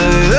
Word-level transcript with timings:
say 0.00 0.29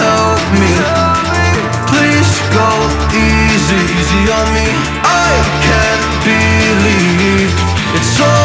help 0.00 0.42
me. 0.62 0.72
Please 1.90 2.32
go 2.54 2.68
easy, 3.12 3.80
easy 3.98 4.22
on 4.38 4.46
me. 4.56 4.68
I 5.02 5.30
can't 5.66 6.04
believe 6.26 7.50
it's 7.98 8.20
all 8.20 8.37